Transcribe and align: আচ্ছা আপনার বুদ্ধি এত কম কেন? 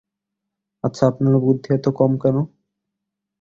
আচ্ছা 0.83 1.03
আপনার 1.07 1.35
বুদ্ধি 1.39 1.69
এত 1.73 1.85
কম 1.97 2.11
কেন? 2.17 2.37